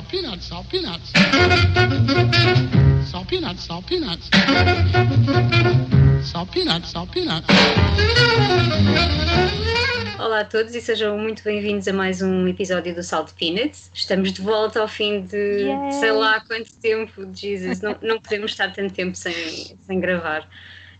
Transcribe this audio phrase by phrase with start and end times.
[0.00, 1.12] salt peanuts, salt peanuts.
[3.10, 4.30] Salt peanuts, salt peanuts.
[6.22, 7.46] Salt peanuts, salt peanuts.
[10.18, 13.90] Olá a todos e sejam muito bem-vindos a mais um episódio do Salt Peanuts.
[13.92, 15.92] Estamos de volta ao fim de Yay!
[15.92, 19.34] sei lá quanto tempo, Jesus, não, não podemos estar tanto tempo sem,
[19.86, 20.48] sem gravar,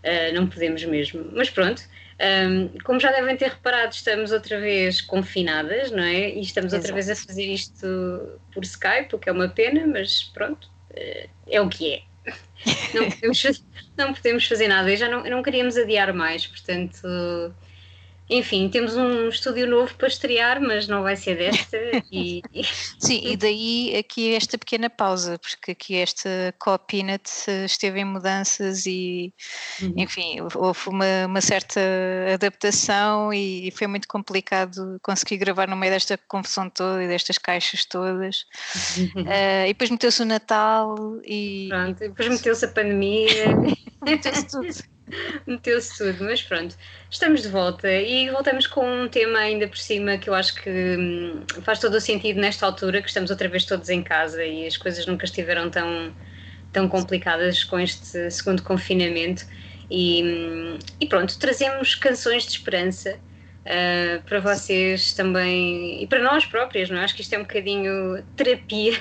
[0.03, 1.29] Uh, não podemos mesmo.
[1.31, 1.83] Mas pronto,
[2.21, 6.29] um, como já devem ter reparado, estamos outra vez confinadas, não é?
[6.29, 7.07] E estamos outra Exato.
[7.07, 11.61] vez a fazer isto por Skype, o que é uma pena, mas pronto, uh, é
[11.61, 12.01] o que é.
[12.93, 13.63] Não podemos, fazer-
[13.97, 16.99] não podemos fazer nada e já não, não queríamos adiar mais, portanto.
[18.31, 21.77] Enfim, temos um estúdio novo para estrear, mas não vai ser desta.
[22.11, 22.63] E, e-
[22.99, 28.85] Sim, e daí aqui esta pequena pausa, porque aqui esta Co-Peanut eh, esteve em mudanças
[28.85, 29.33] e,
[29.95, 31.79] enfim, houve uma, uma certa
[32.33, 37.85] adaptação e foi muito complicado conseguir gravar no meio desta confusão toda e destas caixas
[37.85, 38.45] todas.
[39.27, 43.45] Eh, e depois meteu-se o Natal e pronto, depois meteu-se a pandemia,
[44.05, 44.67] meteu-se tudo.
[45.45, 46.75] Meteu-se tudo, mas pronto,
[47.09, 50.69] estamos de volta e voltamos com um tema ainda por cima que eu acho que
[50.69, 54.65] hum, faz todo o sentido nesta altura, que estamos outra vez todos em casa e
[54.65, 56.13] as coisas nunca estiveram tão,
[56.71, 59.45] tão complicadas com este segundo confinamento.
[59.89, 63.19] E, hum, e pronto, trazemos canções de esperança
[63.65, 67.03] ah, para vocês também e para nós próprias, não é?
[67.03, 68.93] Acho que isto é um bocadinho terapia.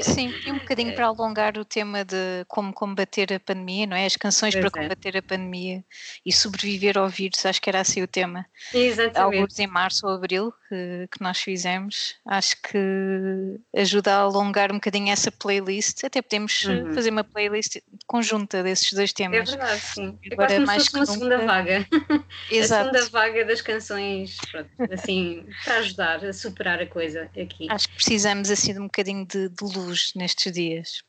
[0.00, 4.06] Sim, e um bocadinho para alongar o tema de como combater a pandemia, não é?
[4.06, 4.82] As canções Pois para é.
[4.82, 5.84] combater a pandemia
[6.24, 8.44] e sobreviver ao vírus, acho que era assim o tema.
[8.74, 9.18] Exatamente.
[9.18, 14.76] Alguns em março ou abril que, que nós fizemos, acho que ajuda a alongar um
[14.76, 16.04] bocadinho essa playlist.
[16.04, 16.94] Até podemos Uhum.
[16.94, 19.50] fazer uma playlist conjunta desses dois É temas.
[19.50, 20.18] verdade, sim.
[20.24, 21.86] É Agora, se mais que uma segunda vaga.
[22.50, 22.90] A Exato.
[22.96, 27.66] segunda vaga das canções, pronto, assim, para ajudar a superar a coisa aqui.
[27.68, 31.02] Acho que precisamos assim de um bocadinho de, de luz nestes dias.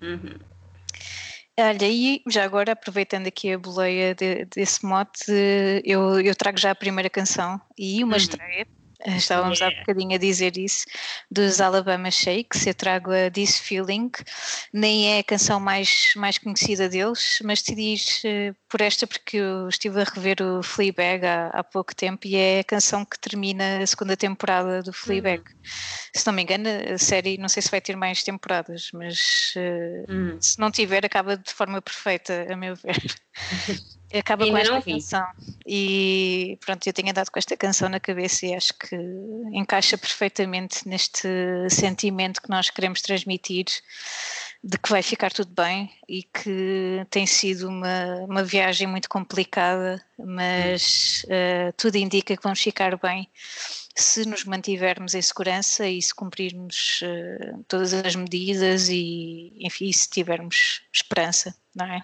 [0.00, 0.38] Uhum.
[1.60, 5.24] Olha, e já agora, aproveitando aqui a boleia de- desse mote,
[5.84, 8.16] eu, eu trago já a primeira canção e uma Uhum.
[8.16, 8.66] estreia.
[9.06, 9.70] Estávamos há Yeah.
[9.70, 10.84] bocadinho a dizer isso,
[11.30, 12.66] dos Alabama Shakes.
[12.66, 14.10] Eu trago a This Feeling,
[14.72, 19.36] nem é a canção mais, mais conhecida deles, mas decidi ir eh, por esta porque
[19.38, 23.18] eu estive a rever o Fleabag há, há pouco tempo e é a canção que
[23.18, 25.42] termina a segunda temporada do Fleabag.
[26.16, 30.06] Se não me engano, a série, não sei se vai ter mais temporadas, mas eh,
[30.08, 30.40] Uhum.
[30.40, 33.02] se não tiver, acaba de forma perfeita, a meu ver.
[34.12, 34.92] Acaba Ainda com esta vi.
[34.92, 35.26] canção.
[35.66, 38.96] E pronto, eu tenho andado com esta canção na cabeça e acho que
[39.52, 41.28] encaixa perfeitamente neste
[41.68, 43.66] sentimento que nós queremos transmitir
[44.62, 50.04] de que vai ficar tudo bem e que tem sido uma, uma viagem muito complicada,
[50.18, 53.28] mas eh, tudo indica que vamos ficar bem
[53.94, 60.08] se nos mantivermos em segurança e se cumprirmos eh, todas as medidas e, enfim, se
[60.08, 62.02] tivermos esperança, não é?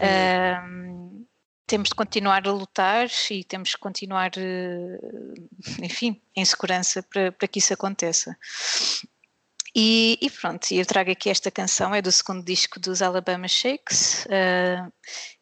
[0.00, 1.24] Ahm,
[1.66, 4.30] temos de continuar a lutar e temos de continuar,
[5.82, 8.36] enfim, em segurança para, para que isso aconteça.
[9.74, 14.26] E, e pronto, eu trago aqui esta canção, é do segundo disco dos Alabama Shakes
[14.30, 14.90] ah,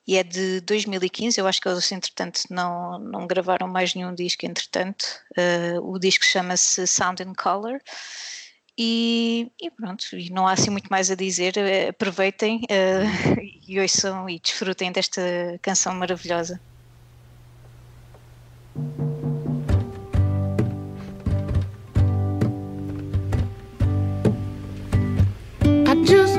[0.06, 1.38] e é de 2015.
[1.41, 5.04] Eu acho que eles, entretanto, não, não gravaram mais nenhum disco, entretanto.
[5.36, 7.81] Ah, o disco chama-se Sound and Color.
[8.78, 11.56] E, e pronto, não há assim muito mais a dizer.
[11.56, 13.04] eh, Aproveitem eh,
[13.66, 15.22] e ouçam e desfrutem desta
[15.62, 16.60] canção maravilhosa.
[26.06, 26.35] Just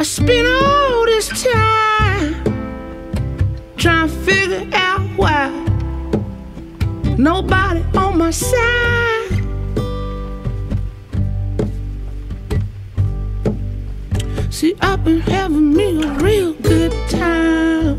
[0.00, 2.44] I spent all this time
[3.76, 5.48] trying to figure out why
[7.18, 9.42] nobody on my side.
[14.50, 17.98] See, I've been having me a real good time.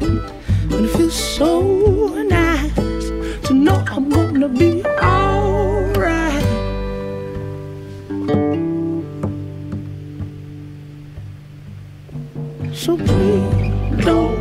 [0.72, 2.76] And it feels so nice
[3.50, 4.84] to know I'm gonna be
[12.80, 14.39] So please don't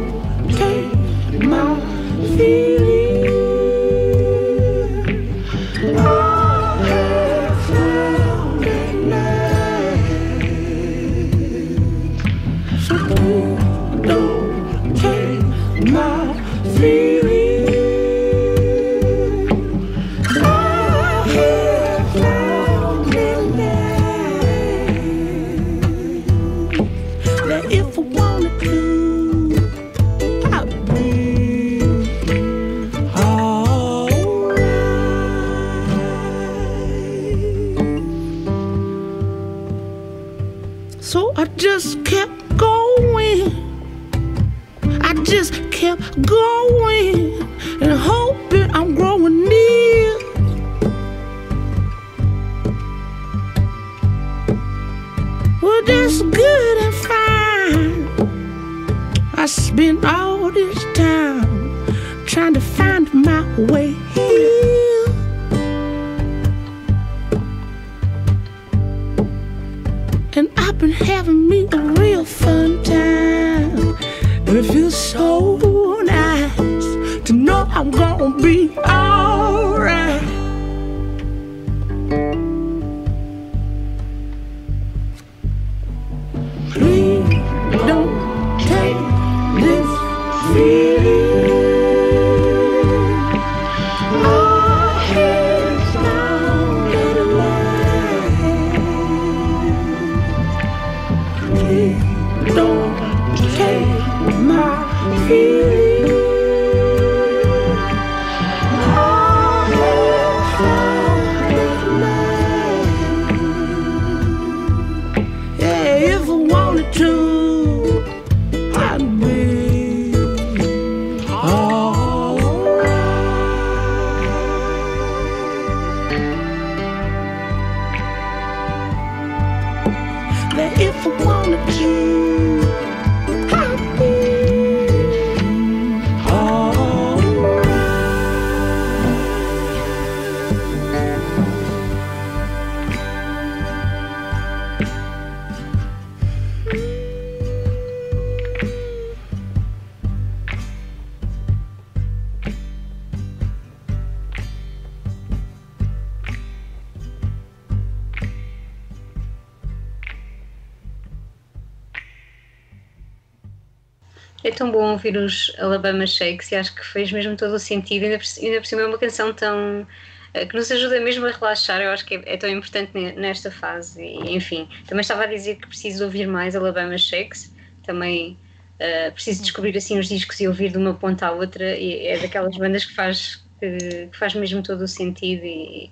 [164.58, 168.04] tão bom ouvir os Alabama Shakes e acho que fez mesmo todo o sentido.
[168.04, 169.86] Ainda por, ainda por cima é uma canção tão.
[170.34, 171.80] eh, que nos ajuda mesmo a relaxar.
[171.80, 174.02] Eu acho que é, é tão importante ne- nesta fase.
[174.02, 177.54] E, enfim, também estava a dizer que preciso ouvir mais Alabama Shakes.
[177.84, 178.38] Também
[178.78, 181.76] eh, preciso descobrir assim os discos e ouvir de uma ponta à outra.
[181.76, 185.90] E é daquelas bandas que faz, que, que faz mesmo todo o sentido e,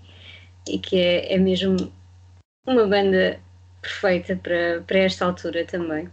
[0.68, 1.76] e que é, é mesmo
[2.66, 3.40] uma banda
[3.80, 6.10] perfeita para, para esta altura também.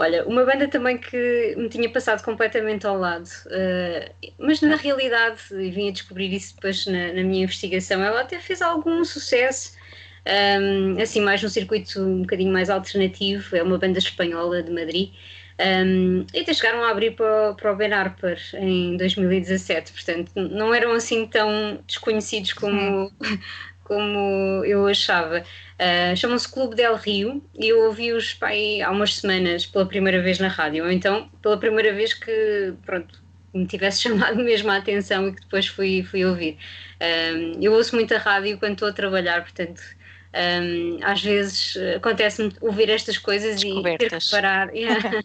[0.00, 5.42] Olha, uma banda também que me tinha passado completamente ao lado, eh, mas na realidade,
[5.52, 9.76] e vim a descobrir isso depois na, na minha investigação, ela até fez algum sucesso,
[10.24, 15.12] ehm, assim mais no circuito um bocadinho mais alternativo, é uma banda espanhola de Madrid,
[15.58, 20.74] ehm, e até chegaram a abrir para, para o Ben Harper em 2017, portanto não
[20.74, 23.12] eram assim tão desconhecidos como,
[23.90, 25.40] como eu achava.
[25.40, 28.38] Uh, Chamam-se Clube Del Rio e eu ouvi-os
[28.84, 33.20] há umas semanas pela primeira vez na rádio, então pela primeira vez que pronto,
[33.52, 36.56] me tivesse chamado mesmo a atenção e que depois fui, fui ouvir.
[37.02, 39.82] Um, eu ouço muita rádio quando estou a trabalhar, portanto
[40.32, 44.70] um, às vezes acontece-me ouvir estas coisas e ter que parar.
[44.80, 45.22] Yeah.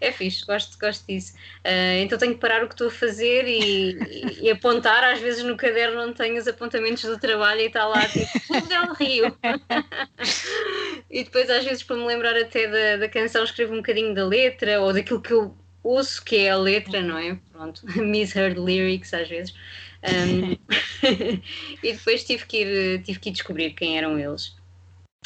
[0.00, 1.34] é fixe, gosto, gosto disso.
[1.64, 5.04] Uh, então tenho que parar o que estou a fazer e, e, e, apontar.
[5.04, 8.94] Às vezes no caderno não tenho os apontamentos do trabalho e está lá tipo Del
[8.94, 9.36] Rio.
[11.10, 14.24] e depois, às vezes, para me lembrar até da, da canção, escrevo um bocadinho da
[14.24, 15.54] letra ou daquilo que eu
[15.86, 17.38] ouço que é a letra, não é?
[17.52, 19.54] Pronto, misheard lyrics às vezes.
[20.06, 20.56] Um,
[21.82, 24.54] e depois tive que, ir, tive que ir descobrir quem eram eles.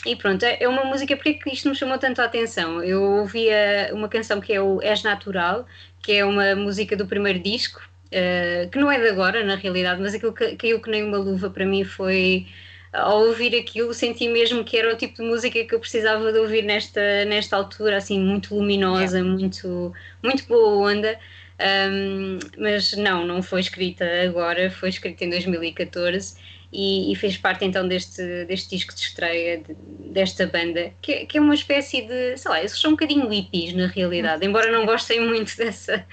[0.06, 2.82] E pronto, é uma música porque isto me chamou tanto a atenção.
[2.82, 5.66] Eu ouvia uma canção que é o És Natural,
[6.02, 10.00] que é uma música do primeiro disco, uh, que não é de agora na realidade,
[10.00, 12.46] mas aquilo que caiu que nem uma luva para mim foi
[12.92, 16.38] ao ouvir aquilo senti mesmo que era o tipo de música que eu precisava de
[16.38, 19.22] ouvir nesta, nesta altura, assim, muito luminosa, yeah.
[19.22, 21.18] muito, muito boa onda.
[21.60, 26.34] Um, mas não, não foi escrita agora, foi escrita em 2014
[26.72, 29.74] e, e, fez parte então deste, deste disco de estreia de,
[30.10, 33.74] desta banda, que, que, é uma espécie de, sei lá, eles são um bocadinho hippies
[33.74, 36.06] na realidade, embora não gostem muito dessa,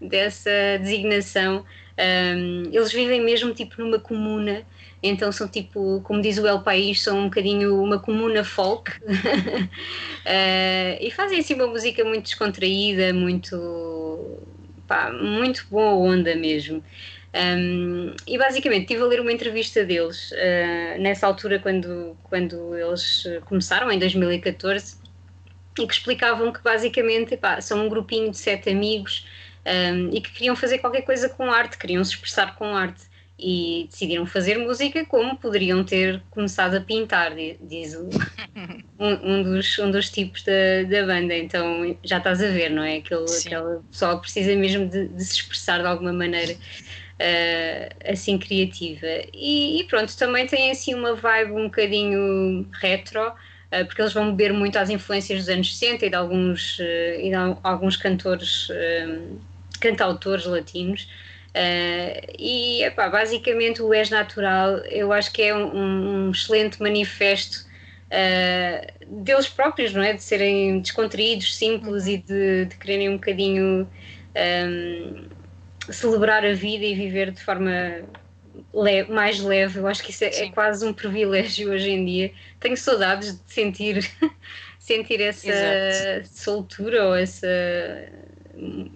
[0.00, 0.50] dessa
[0.80, 1.64] designação,
[1.98, 4.62] um, eles vivem mesmo tipo numa comuna,
[5.02, 8.92] então são tipo, como diz o El País, são um bocadinho uma comuna folk.
[8.92, 9.68] Uh,
[11.00, 14.40] e fazem assim uma música muito descontraída, muito,
[14.86, 16.82] pá, muito boa onda mesmo.
[17.34, 23.24] Um, e basicamente estive a ler uma entrevista deles uh, nessa altura, quando, quando eles
[23.44, 24.96] começaram, em 2014,
[25.78, 29.26] e que explicavam que basicamente são um grupinho de sete amigos
[29.66, 33.02] um, e que queriam fazer qualquer coisa com arte, queriam se expressar com arte.
[33.38, 38.08] E decidiram fazer música como poderiam ter começado a pintar, diz o,
[38.98, 41.36] um, um, dos, um dos tipos da, da banda.
[41.36, 42.96] Então já estás a ver, não é?
[42.96, 46.56] Aquele, aquela pessoa precisa mesmo de, de se expressar de alguma maneira
[47.16, 49.06] uh, assim criativa.
[49.32, 54.30] E, e, pronto, também tem assim uma vibe um bocadinho retro, uh, porque eles vão
[54.30, 58.68] beber muito às influências dos anos 60 e de alguns, uh, e de alguns cantores,
[59.80, 61.08] cantautores latinos.
[62.38, 67.66] E epá, basicamente o És Natural eu acho que é um, um excelente manifesto
[68.06, 70.12] Uh, deles próprios, não é?
[70.12, 73.90] De serem descontraídos, simples e de, de quererem um bocadinho
[74.36, 75.28] um,
[75.90, 77.72] celebrar a vida e viver de forma
[79.08, 79.78] mais leve.
[79.80, 82.32] Eu acho que isso é, é, quase um privilégio hoje em dia.
[82.60, 84.08] Tenho saudades de sentir,
[84.78, 86.28] sentir essa Exato.
[86.32, 87.48] soltura ou essa,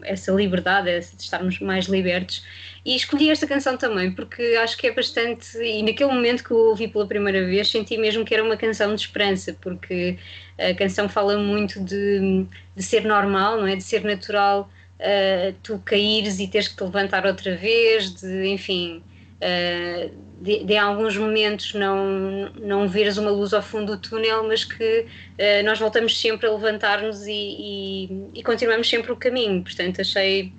[0.02, 2.44] essa liberdade, de estarmos mais libertos.
[2.84, 5.58] E escolhi esta canção também porque acho que é bastante.
[5.58, 8.94] E naquele momento que eu ouvi pela primeira vez, senti mesmo que era uma canção
[8.94, 10.18] de esperança, porque
[10.58, 13.76] a canção fala muito de, de ser normal, não é?
[13.76, 19.02] De ser natural uh, tu caíres e teres que te levantar outra vez, de, enfim,
[19.36, 24.64] uh, de, de, alguns momentos não, não veres uma luz ao fundo do túnel, mas
[24.64, 29.62] que uh, nós voltamos sempre a levantar-nos e, e, e, continuamos sempre o caminho.
[29.62, 30.52] Portanto, achei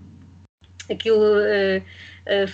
[0.90, 1.26] aquilo
[2.26, 2.46] eh,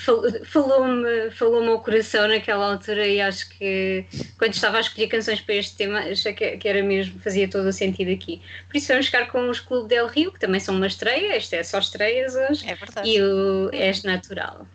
[0.46, 4.06] falou-me falou ao coração naquela altura e acho que
[4.38, 7.74] quando estava a escolher canções para este tema achei que, era mesmo, fazia todo o
[7.74, 8.42] sentido aqui.
[8.68, 11.54] Por isso vamos ficar com os Clube Del Rio, que também são uma estreia, isto
[11.54, 14.66] é só estreias hoje, é e o És Natural.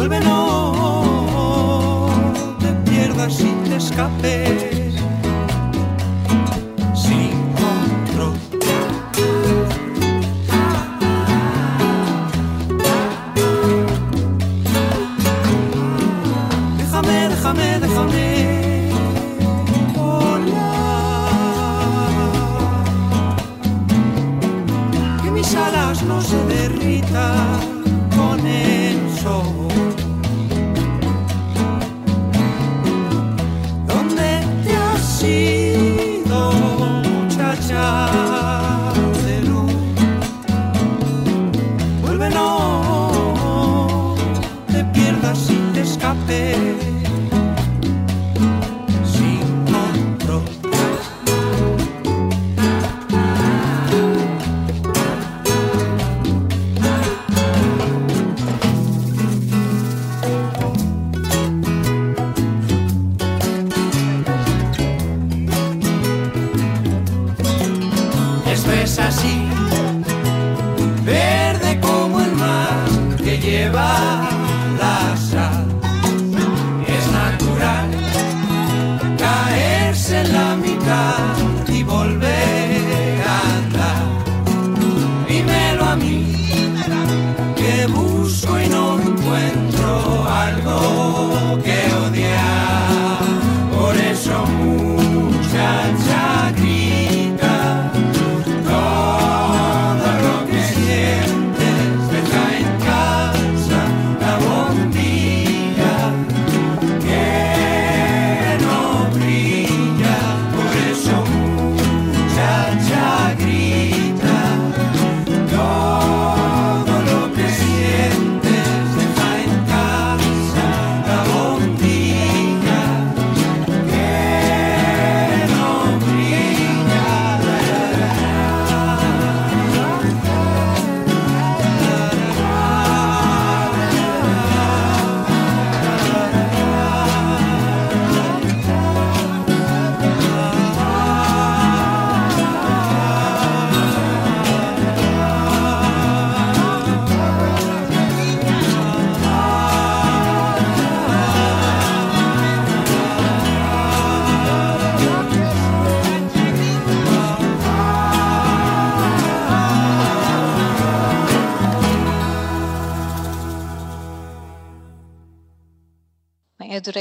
[0.00, 2.08] Vuelve, no
[2.58, 4.69] te pierdas y te escapes.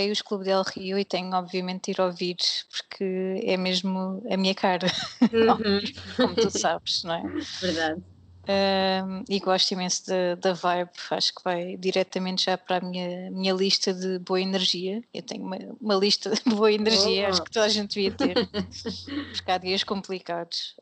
[0.09, 2.37] Adorei os Clube Del Rio e tenho obviamente de ir ouvir
[2.71, 4.87] porque é mesmo a minha cara,
[5.21, 5.81] uhum.
[6.15, 7.23] como tu sabes, não é?
[7.61, 8.03] Verdade.
[8.49, 10.05] Um, e gosto imenso
[10.41, 15.03] da vibe, acho que vai diretamente já para a minha, minha lista de boa energia.
[15.13, 17.29] Eu tenho uma, uma lista de boa energia, oh.
[17.29, 18.33] acho que toda a gente devia ter,
[19.35, 20.75] porque há dias complicados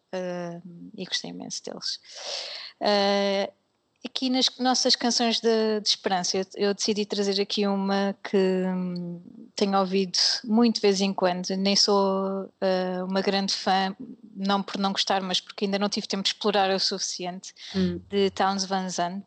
[0.96, 2.00] e gostei imenso deles.
[2.80, 3.52] Uh,
[4.06, 9.22] aqui nas nossas canções de, de esperança, eu, eu, decidi trazer aqui uma que hum,
[9.56, 11.48] tenho ouvido muito de vez em quando.
[11.58, 13.96] Nem sou uh, uma grande fã,
[14.36, 18.00] não por não gostar, mas porque ainda não tive tempo de explorar o suficiente, hum.
[18.10, 19.26] de Towns Van Zandt.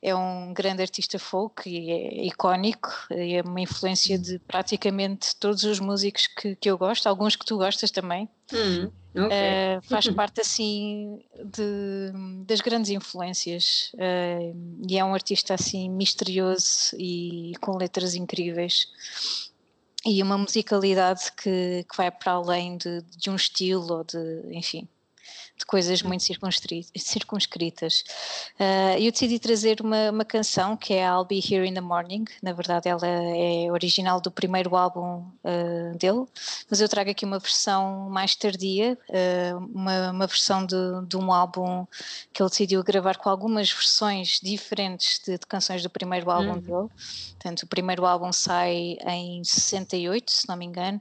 [0.00, 5.80] É um grande artista folk e é icónico, é uma influência de praticamente todos os
[5.80, 8.28] músicos que, que eu gosto, alguns que tu gostas também.
[8.52, 8.90] Hum.
[9.16, 9.76] Okay.
[9.78, 14.56] Uh, faz parte assim de, das grandes influências uh,
[14.88, 18.88] e é um artista assim misterioso e com letras incríveis
[20.04, 24.88] e uma musicalidade que, que vai para além de, de um estilo ou de enfim
[25.56, 26.24] de coisas muito
[26.96, 28.04] circunscritas.
[28.58, 32.24] Uh, eu decidi trazer uma, uma, canção que é I'll Be Here in the Morning.
[32.42, 36.26] Na verdade, ela é original do primeiro álbum uh, dele,
[36.68, 41.32] mas eu trago aqui uma versão mais tardia, uh, uma, uma, versão de, de, um
[41.32, 41.86] álbum
[42.32, 46.60] que ele decidiu gravar com algumas versões diferentes de, de canções do primeiro álbum uhum.
[46.60, 46.88] dele.
[47.30, 51.00] Portanto, o primeiro álbum sai em 68, se não me engano,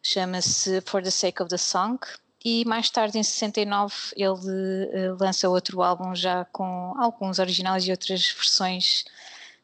[0.00, 1.98] chama-se For the Sake of the Song
[2.44, 7.90] e mais tarde, em 69, ele uh, lança outro álbum já com alguns originais e
[7.90, 9.04] outras versões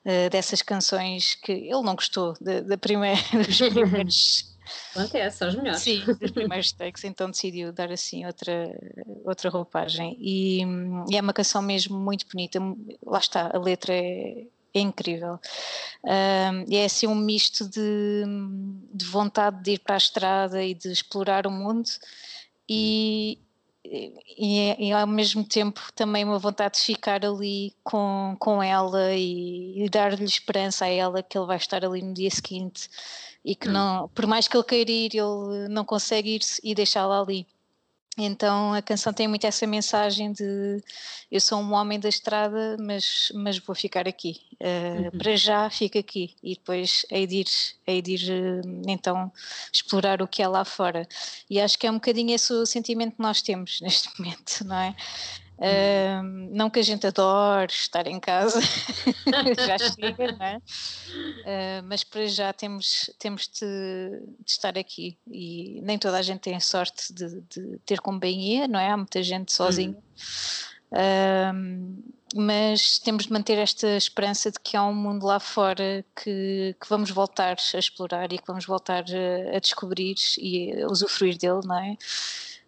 [0.05, 4.55] uh, dessas canções que ele não gostou da primeira, dos primeiros.
[4.95, 5.83] Acontece, são os melhores.
[5.83, 8.71] Sim, dos primeiros takes, então decidiu dar assim outra,
[9.25, 10.17] outra roupagem.
[10.19, 10.63] E,
[11.11, 12.59] e, é uma canção mesmo muito bonita,
[13.05, 15.39] lá está, a letra é, é incrível.
[16.03, 18.25] Um, é assim um misto de,
[18.93, 21.89] de vontade de ir para a estrada e de explorar o mundo
[22.69, 23.39] e,
[23.85, 29.85] e, e, ao mesmo tempo também uma vontade de ficar ali com, com ela e,
[29.85, 32.89] e dar-lhe esperança a ela que ele vai estar ali no dia seguinte
[33.45, 33.73] e que hum.
[33.73, 37.47] não, por mais que ele queira ir, ele não consegue ir e deixá-la ali.
[38.17, 40.81] Então a canção tem muito essa mensagem de
[41.31, 44.41] eu sou um homem da estrada, mas, mas vou ficar aqui.
[44.61, 45.19] Uh, uhum.
[45.19, 47.49] Para já fico aqui e depois hei de ir,
[47.87, 49.33] hei de ir uh, então
[49.73, 51.09] explorar o que é lá fora.
[51.51, 54.77] E acho que é um bocadinho esse o sentimento que nós temos neste momento, não
[54.77, 54.95] é?
[55.57, 58.61] Uh, não que a gente adore estar em casa,
[59.65, 60.57] já chega, não é?
[60.57, 66.41] Uh, mas para já temos, temos de, de, estar aqui e nem toda a gente
[66.41, 68.91] tem sorte de, de ter companhia, não é?
[68.91, 69.97] Há muita gente sozinha.
[70.91, 72.03] Uh,
[72.35, 76.89] mas temos de manter esta esperança de que há um mundo lá fora que, que
[76.89, 81.61] vamos voltar a explorar e que vamos voltar a, a descobrir e a usufruir dele,
[81.65, 81.97] não é?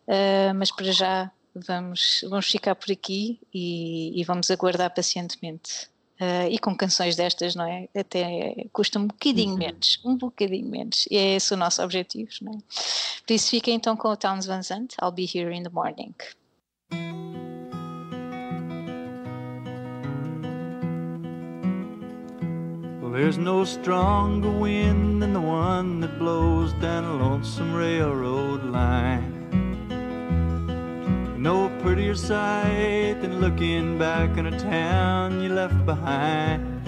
[0.07, 1.33] Uh, mas para já
[1.67, 5.89] vamos, vamos ficar por aqui e, e vamos aguardar pacientemente.
[6.19, 7.89] Uh, e com canções destas, não é?
[7.95, 9.59] Até custa um bocadinho uhum.
[9.59, 11.07] menos, um bocadinho menos.
[11.11, 12.59] E é esse o nosso objetivo, não é?
[13.27, 16.15] Por isso fica então com o Towns Van Zandt, I'll be here in the morning.
[23.03, 29.36] Well, there's no stronger wind than the one that blows down a lonesome railroad line.
[31.47, 36.83] No prettier sight than looking back on a town you left behind.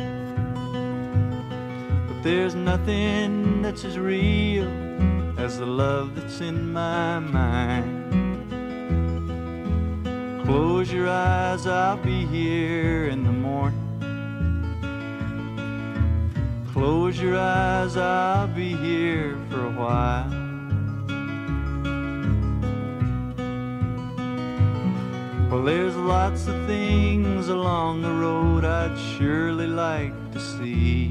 [2.09, 4.67] But there's nothing that's as real
[5.39, 8.51] as the love that's in my mind.
[10.45, 13.79] Close your eyes, I'll be here in the morning.
[16.73, 20.38] Close your eyes, I'll be here for a while.
[25.59, 31.11] Well, there's lots of things along the road I'd surely like to see.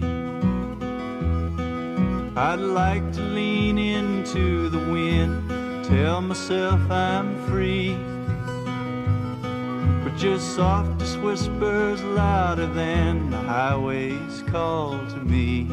[2.34, 7.98] I'd like to lean into the wind, tell myself I'm free.
[10.06, 15.68] But just softest whispers louder than the highway's call to me.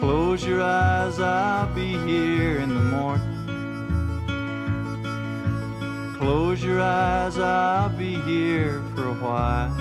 [0.00, 3.33] Close your eyes, I'll be here in the morning.
[6.24, 9.76] Close your eyes, I'll be here for a while.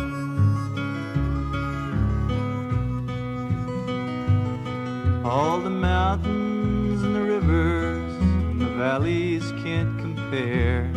[5.25, 10.91] All the mountains and the rivers and the valleys can't compare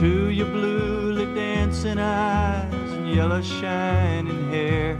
[0.00, 4.98] to your bluely dancing eyes and yellow shining hair.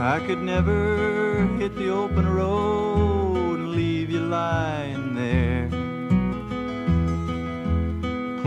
[0.00, 5.01] I could never hit the open road and leave you lying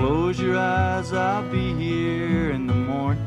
[0.07, 3.25] Close your eyes, I'll be here in the morning.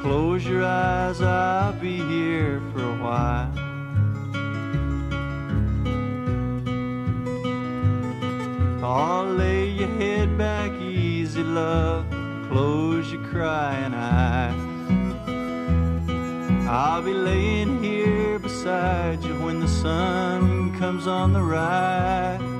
[0.00, 3.52] Close your eyes, I'll be here for a while.
[8.82, 12.06] Oh, lay your head back easy, love.
[12.48, 14.56] Close your crying eyes.
[16.66, 22.51] I'll be laying here beside you when the sun comes on the rise.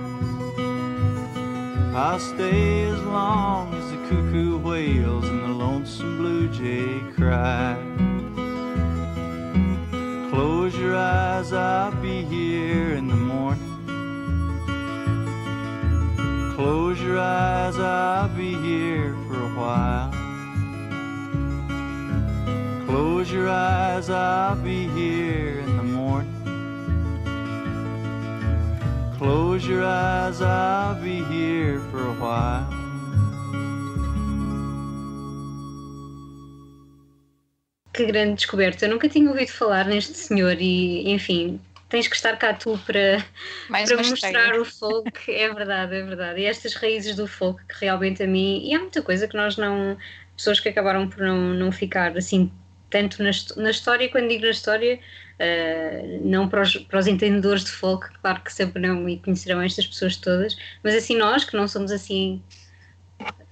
[1.94, 7.76] I'll stay as long as the cuckoo wails and the lonesome blue jay cries.
[10.30, 13.68] Close your eyes, I'll be here in the morning.
[16.56, 20.10] Close your eyes, I'll be here for a while.
[22.86, 24.81] Close your eyes, I'll be
[29.62, 32.66] Close your eyes, I'll be here for a while.
[37.92, 38.86] Que grande descoberta.
[38.86, 43.24] Eu nunca tinha ouvido falar neste senhor e, enfim, tens que estar cá tu para,
[43.68, 45.30] Mais para mostrar o folk.
[45.30, 46.40] É verdade, é verdade.
[46.40, 48.66] E estas raízes do folk que realmente a mim.
[48.66, 49.96] E há muita coisa que nós não.
[50.36, 52.50] Pessoas que acabaram por não, não ficar assim
[52.92, 55.00] tanto na, na história, quando digo na história,
[55.40, 59.86] eh, não para os, para os entendedores de folk, claro que saberão e conhecerão estas
[59.88, 62.44] pessoas todas, mas assim nós, que não somos assim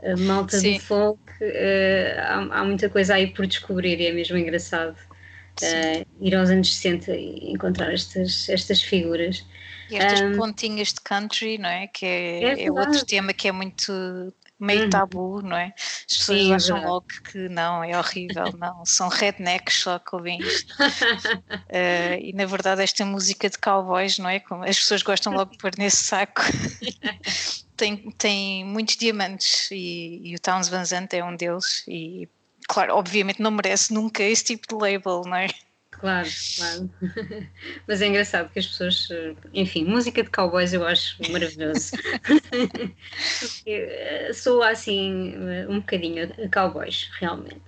[0.03, 0.63] a malta Sim.
[0.63, 4.97] do folk, eh, há, há muita coisa aí por descobrir e é mesmo engraçado
[5.61, 9.47] eh, ir aos anos 60 e encontrar estas, estas figuras.
[9.89, 11.87] E estas Ahm, pontinhas de country, não é?
[11.89, 13.93] Que é, É é outro tema que é muito
[14.61, 14.91] meio Uhum.
[14.91, 15.75] tabu, não é?
[15.77, 18.85] As pessoas Sim, acham logo que não, é horrível, não.
[18.85, 20.75] São rednecks só que ouvem isto.
[21.73, 24.41] Eh, e na verdade, esta música de cowboys, não é?
[24.41, 26.43] Como as pessoas gostam logo de pôr nesse saco.
[27.77, 31.85] tem, tem muitos diamantes e, e o Towns Van Zandt é um deles.
[31.87, 32.29] E
[32.69, 35.47] claro, obviamente não merece nunca esse tipo de label, não é?
[36.01, 36.91] Claro, claro.
[37.87, 39.09] Mas é engraçado que as pessoas,
[39.53, 41.93] enfim, música de cowboys eu acho maravilhoso.
[43.67, 47.61] Eh, Sou assim eh, um bocadinho cowboys, realmente.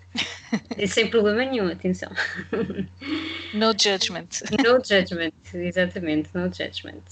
[0.89, 2.11] Sem problema nenhum, atenção.
[3.55, 4.29] No judgment.
[4.65, 7.03] No judgment, exatamente, no judgment.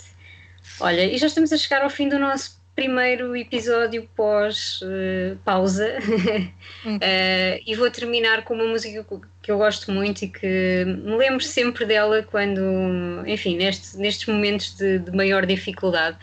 [0.80, 5.98] Olha, e já estamos a chegar ao fim do nosso primeiro episódio pós-pausa.
[6.84, 6.98] Hum.
[7.66, 9.04] e vou terminar com uma música
[9.42, 12.60] que eu gosto muito e que me lembro sempre dela quando,
[13.26, 16.16] enfim, neste, nestes momentos de, de maior dificuldade.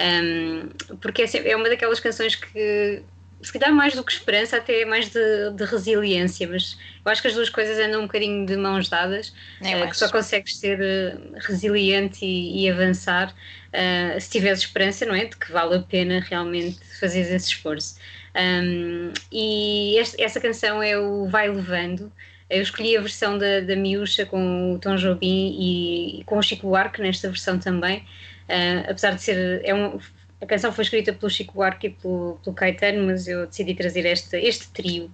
[0.00, 0.68] Um,
[1.00, 3.02] porque é, sempre- é uma daquelas canções que
[3.42, 7.20] se calhar mais do que esperança, até é mais de, de resiliência, mas eu acho
[7.22, 10.56] que as duas coisas andam um bocadinho de mãos dadas, Nem eh, que só consegues
[10.58, 13.34] ser eh, resiliente e, e avançar
[13.72, 15.24] eh, se tiveres esperança, não é?
[15.26, 17.96] De que vale a pena realmente fazer esse esforço.
[18.34, 22.12] Um, e este- essa canção é o Vai Levando.
[22.48, 26.42] Eu escolhi a versão da, da Miúcha com o Tom Jobim e, e com o
[26.42, 28.00] Chico Buarque nesta versão também.
[28.48, 29.60] Uh, apesar de ser.
[29.64, 29.98] É um,
[30.42, 34.04] a canção foi escrita pelo Chico Buarque e pelo, pelo Caetano, mas eu decidi trazer
[34.04, 35.08] este, trio.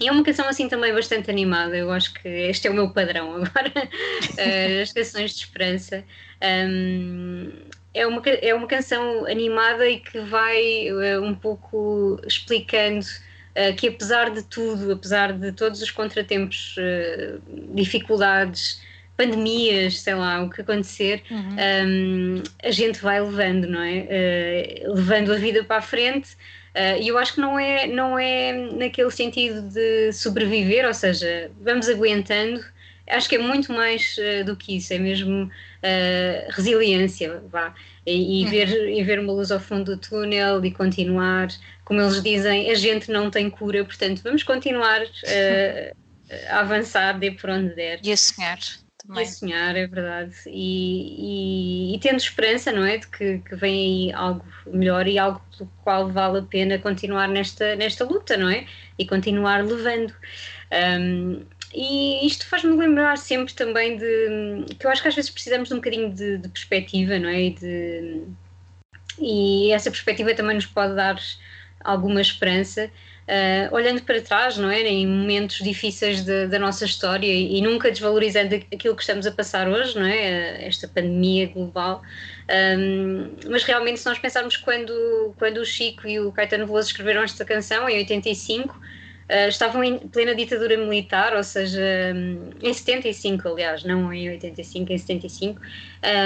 [0.00, 2.90] E é uma canção assim também bastante animada, eu acho que este é o meu
[2.90, 6.04] padrão agora, uh, as canções de esperança.
[6.42, 7.50] Um,
[7.92, 13.88] é, uma, é uma canção animada e que vai uh, um pouco explicando uh, que
[13.88, 17.40] apesar de tudo, apesar de todos os contratempos, uh,
[17.74, 18.80] dificuldades,
[19.16, 21.56] pandemias, sei lá, o que acontecer, Uhum.
[21.86, 24.80] um, a gente vai levando, não é?
[24.86, 26.32] Uh, levando a vida para a frente.
[26.74, 31.50] Uh, E eu acho que não é, não é naquele sentido de sobreviver, ou seja,
[31.60, 32.64] vamos aguentando.
[33.08, 37.72] Acho que é muito mais uh, do que isso, é mesmo uh, resiliência, vá.
[38.06, 38.50] E, e Uhum.
[38.50, 41.48] ver, e ver uma luz ao fundo do túnel e continuar.
[41.84, 45.94] Como eles dizem, a gente não tem cura, portanto, vamos continuar uh,
[46.50, 48.00] a avançar, de por onde der.
[48.02, 48.58] E a sonhar
[49.04, 49.22] E também.
[49.22, 50.34] a sonhar, é verdade.
[50.46, 52.98] E, e- e tendo esperança, não é?
[52.98, 57.28] De que, que vem aí algo melhor e algo pelo qual vale a pena continuar
[57.28, 58.66] nesta, nesta luta, não é?
[58.98, 60.14] E continuar levando.
[60.72, 65.68] Um, e isto faz-me lembrar sempre também de que eu acho que às vezes precisamos
[65.68, 67.42] de um bocadinho de, de perspectiva, não é?
[67.42, 68.26] E, de,
[69.18, 71.16] e essa perspectiva também nos pode dar
[71.80, 72.90] alguma esperança.
[73.26, 74.82] Uh, olhando para trás, não é?
[74.82, 79.66] Em momentos difíceis de, da nossa história e, nunca desvalorizando aquilo que estamos a passar
[79.66, 80.66] hoje, não é?
[80.66, 82.02] Esta pandemia global.
[82.78, 87.22] Um, mas realmente, se nós pensarmos quando, quando o Chico e o Caetano Veloso escreveram
[87.22, 88.78] esta canção, em 85,
[89.24, 91.80] Uh, estavam em plena ditadura militar, ou seja,
[92.14, 95.60] um, em 75, aliás, não em 85, em 75.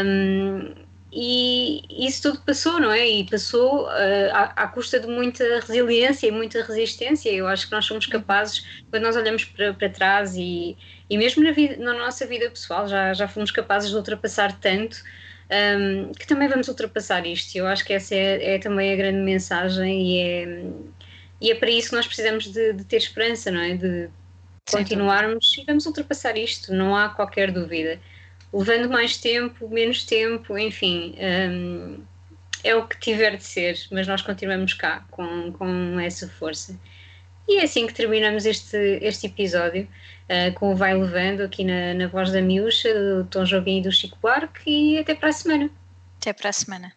[0.04, 3.08] Um, e isso tudo passou, não é?
[3.08, 7.30] E passou uh, à, à, custa de muita resiliência e muita resistência.
[7.30, 10.76] Eu acho que nós somos capazes, quando nós olhamos para, para trás e,
[11.08, 15.02] e mesmo na, vida, na nossa vida pessoal, já, já fomos capazes de ultrapassar tanto.
[15.50, 17.56] Um, que também vamos ultrapassar isto.
[17.56, 20.62] Eu acho que essa é, é também a grande mensagem e é,
[21.40, 23.74] e é para isso que nós precisamos de, de ter esperança, não é?
[23.74, 24.10] De
[24.70, 27.98] continuarmos e vamos ultrapassar isto, não há qualquer dúvida.
[28.52, 32.00] Levando mais tempo, menos tempo, enfim, um,
[32.64, 36.78] é o que tiver de ser, mas nós continuamos cá com, com essa força.
[37.46, 39.88] E é assim que terminamos este, este episódio,
[40.28, 43.82] uh, com o Vai Levando aqui na, na voz da Miúcha, do Tom Jobim e
[43.82, 45.70] do Chico Buarque, e até para a semana.
[46.20, 46.92] Até para a semana.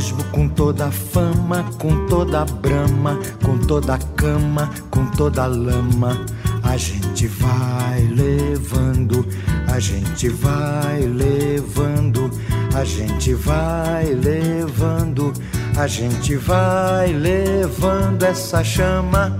[0.00, 5.42] Mesmo com toda a fama, com toda a brama, com toda a cama, com toda
[5.42, 6.24] a lama.
[6.62, 9.26] A gente vai levando,
[9.68, 12.30] a gente vai levando,
[12.74, 15.34] a gente vai levando,
[15.76, 19.38] a gente vai levando essa chama.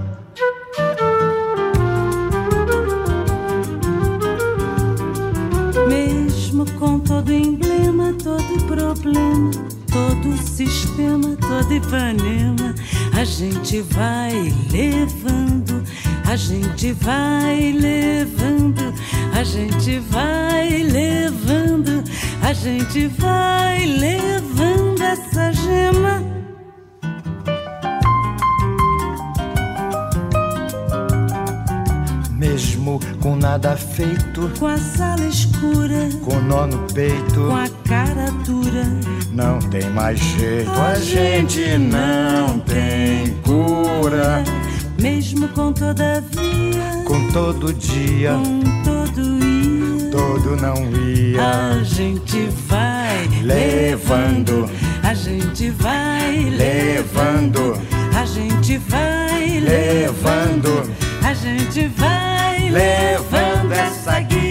[5.89, 9.80] Mesmo com todo emblema, todo problema
[10.67, 12.75] sistema, todo Ipanema,
[13.19, 15.83] a gente vai levando,
[16.27, 18.93] a gente vai levando,
[19.33, 22.05] a gente vai levando,
[22.43, 26.23] a gente vai levando essa gema.
[32.33, 38.31] Mesmo com nada feito, com a sala escura, com nó no peito, com a cara
[38.45, 44.43] dura não tem mais jeito, a gente não tem cura.
[45.01, 51.79] Mesmo com todavia, com todo dia, com todo ia, todo não ia.
[51.79, 54.69] A gente vai levando,
[55.03, 57.81] a gente vai levando,
[58.15, 60.91] a gente vai levando,
[61.25, 64.50] a gente vai levando essa guia.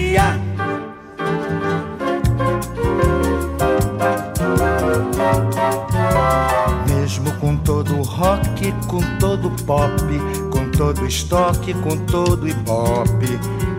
[11.09, 13.09] Estoque, com todo hip hop.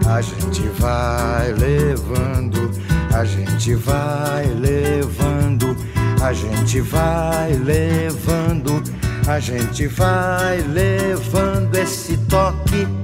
[0.06, 2.70] A gente vai levando,
[3.14, 5.76] a gente vai levando,
[6.22, 8.82] a gente vai levando,
[9.26, 12.99] a gente vai levando esse toque.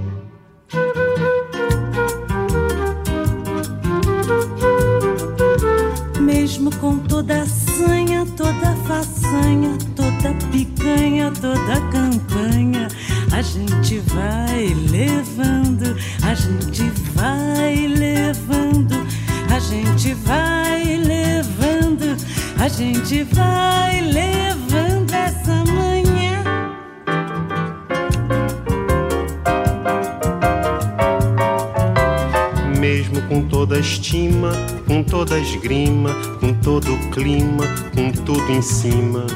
[33.09, 34.53] Mesmo com toda a estima,
[34.87, 37.65] com toda a esgrima, com todo o clima,
[37.95, 39.27] com tudo em cima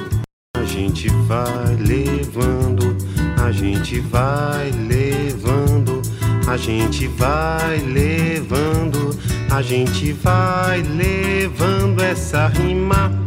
[0.70, 2.96] gente vai levando,
[3.38, 6.00] a gente vai levando,
[6.46, 9.10] a gente vai levando,
[9.50, 13.19] a gente vai levando essa rima.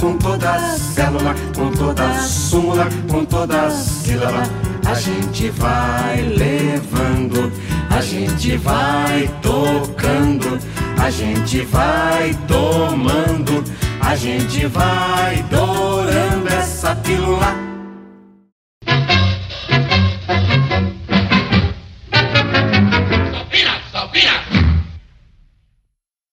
[0.00, 4.42] Com toda célula, com toda súmula, com toda sílaba,
[4.86, 7.52] a gente vai levando
[7.98, 10.58] a gente vai tocando,
[10.98, 13.64] a gente vai tomando,
[14.00, 17.67] a gente vai dourando essa pílula